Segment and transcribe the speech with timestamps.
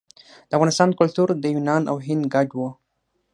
[0.49, 2.59] د افغانستان کلتور د یونان او هند ګډ و